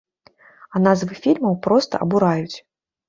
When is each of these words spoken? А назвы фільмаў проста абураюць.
А 0.73 0.81
назвы 0.87 1.19
фільмаў 1.23 1.53
проста 1.67 2.03
абураюць. 2.07 2.57